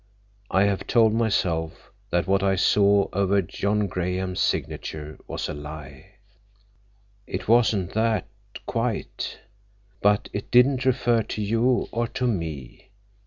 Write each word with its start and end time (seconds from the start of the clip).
I 0.49 0.63
have 0.63 0.87
told 0.87 1.13
myself 1.13 1.91
that 2.09 2.25
what 2.25 2.41
I 2.41 2.55
saw 2.55 3.07
over 3.13 3.39
John 3.43 3.85
Graham's 3.85 4.39
signature 4.39 5.19
was 5.27 5.47
a 5.47 5.53
lie." 5.53 6.13
"It 7.27 7.47
wasn't 7.47 7.93
that—quite. 7.93 9.37
But 10.01 10.27
it 10.33 10.49
didn't 10.49 10.85
refer 10.85 11.21
to 11.21 11.41
you, 11.43 11.87
or 11.91 12.07
to 12.17 12.25
me. 12.25 12.89